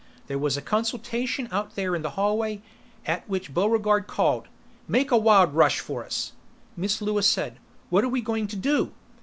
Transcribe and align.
There 0.25 0.39
was 0.39 0.57
a 0.57 0.63
consultation 0.63 1.47
out 1.51 1.75
there 1.75 1.93
in 1.95 2.01
the 2.01 2.09
hallway, 2.17 2.63
at 3.05 3.29
which 3.29 3.53
Buregarde 3.53 4.07
called, 4.07 4.47
"Make 4.87 5.11
a 5.11 5.15
wild 5.15 5.53
rush 5.53 5.79
for 5.79 6.03
us!" 6.03 6.31
Miss 6.75 7.03
Lewis 7.03 7.27
said, 7.27 7.59
"What 7.91 8.03
are 8.03 8.09
we 8.09 8.21
going 8.21 8.47
to 8.47 8.55
do?" 8.55 8.93